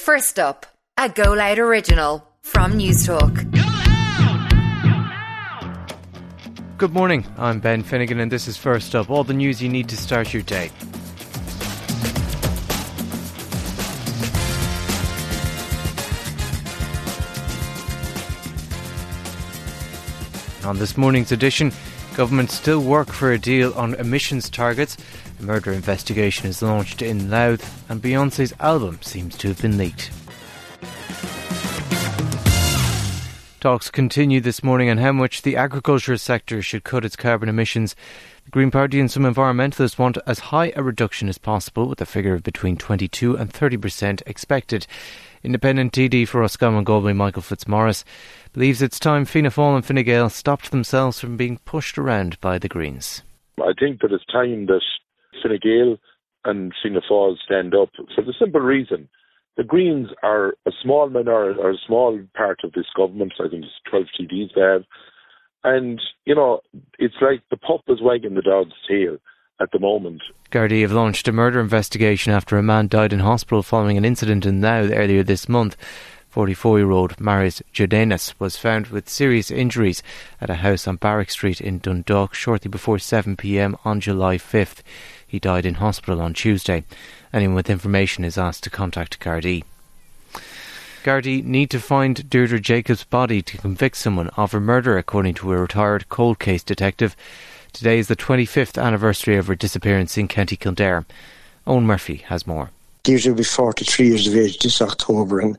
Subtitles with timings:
[0.00, 0.64] First up,
[0.96, 3.36] a Go Loud original from News Newstalk.
[6.78, 9.90] Good morning, I'm Ben Finnegan, and this is First Up all the news you need
[9.90, 10.70] to start your day.
[20.64, 21.72] On this morning's edition,
[22.16, 24.96] government still work for a deal on emissions targets.
[25.40, 30.10] A murder investigation is launched in Louth, and Beyonce's album seems to have been leaked.
[33.58, 37.96] Talks continue this morning on how much the agriculture sector should cut its carbon emissions.
[38.44, 42.06] The Green Party and some environmentalists want as high a reduction as possible, with a
[42.06, 44.86] figure of between 22 and 30% expected.
[45.42, 48.04] Independent TD for Roscommon Galway, Michael Fitzmaurice,
[48.52, 52.58] believes it's time Fianna Fáil and Fine Gael stopped themselves from being pushed around by
[52.58, 53.22] the Greens.
[53.58, 54.82] I think that it's time that
[55.42, 55.96] Fine Gael
[56.44, 59.08] and Fianna Fáil stand up for the simple reason
[59.56, 63.34] the Greens are a small minority or a small part of this government.
[63.38, 64.84] I think it's 12 TDs they have.
[65.62, 66.60] And, you know,
[66.98, 69.18] it's like the pup is wagging the dog's tail
[69.60, 70.22] at the moment.
[70.50, 74.46] Gardaí have launched a murder investigation after a man died in hospital following an incident
[74.46, 75.76] in Louth earlier this month.
[76.30, 80.00] 44 year old Marius Jordanes was found with serious injuries
[80.40, 84.82] at a house on Barrack Street in Dundalk shortly before 7pm on July 5th.
[85.26, 86.84] He died in hospital on Tuesday.
[87.32, 89.64] Anyone with information is asked to contact Gardaí.
[91.02, 95.52] Gardaí need to find Deirdre Jacob's body to convict someone of her murder, according to
[95.52, 97.16] a retired cold case detective.
[97.72, 101.06] Today is the 25th anniversary of her disappearance in County Kildare.
[101.66, 102.70] Owen Murphy has more.
[103.02, 105.58] Deirdre will be 43 years of age this October, and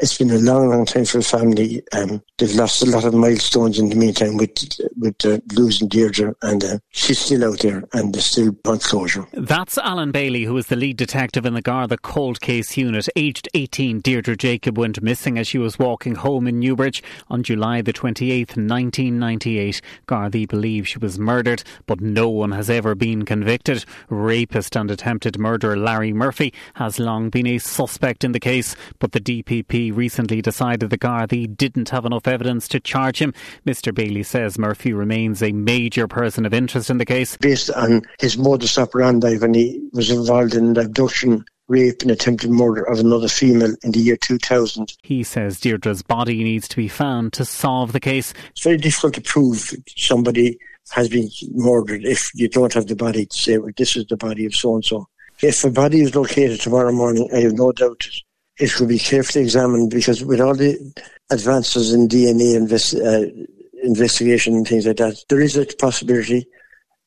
[0.00, 1.82] it's been a long, long time for the family.
[1.92, 4.50] Um, they've lost a lot of milestones in the meantime with
[4.98, 9.26] with uh, losing Deirdre, and uh, she's still out there, and there's still want closure.
[9.32, 13.08] That's Alan Bailey, who is the lead detective in the Garda Cold Case Unit.
[13.16, 17.82] Aged 18, Deirdre Jacob went missing as she was walking home in Newbridge on July
[17.82, 19.80] the 28th, 1998.
[20.06, 23.84] Gardaí believe she was murdered, but no one has ever been convicted.
[24.08, 29.12] Rapist and attempted murderer Larry Murphy has long been a suspect in the case, but
[29.12, 33.34] the DPP recently decided the Gardaí didn't have enough evidence to charge him.
[33.66, 33.94] Mr.
[33.94, 37.36] Bailey says Murphy remains a major person of interest in the case.
[37.36, 42.50] Based on his modus operandi when he was involved in the abduction rape and attempted
[42.50, 44.92] murder of another female in the year 2000.
[45.02, 48.34] He says Deirdre's body needs to be found to solve the case.
[48.50, 50.58] It's very difficult to prove somebody
[50.90, 54.16] has been murdered if you don't have the body to say, well, this is the
[54.16, 55.08] body of so and so.
[55.42, 58.04] If the body is located tomorrow morning, I have no doubt
[58.60, 60.78] it will be carefully examined because with all the
[61.30, 63.22] advances in DNA invest, uh,
[63.82, 66.46] investigation and things like that, there is a possibility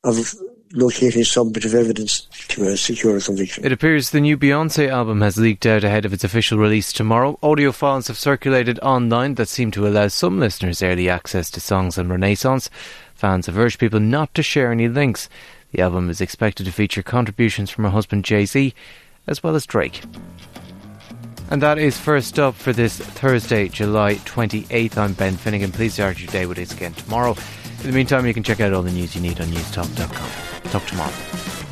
[0.04, 0.34] of
[0.74, 3.64] locating some bit of evidence to uh, secure a conviction.
[3.64, 7.38] It appears the new Beyonce album has leaked out ahead of its official release tomorrow.
[7.44, 12.00] Audio files have circulated online that seem to allow some listeners early access to songs
[12.00, 12.72] on Renaissance.
[13.14, 15.30] Fans have urged people not to share any links.
[15.72, 18.74] The album is expected to feature contributions from her husband Jay Z,
[19.28, 20.02] as well as Drake.
[21.54, 24.98] And that is first up for this Thursday, July 28th.
[24.98, 25.72] I'm Ben Finnegan.
[25.72, 27.36] Please start your day with us again tomorrow.
[27.82, 30.72] In the meantime, you can check out all the news you need on newstalk.com.
[30.72, 31.63] Talk tomorrow.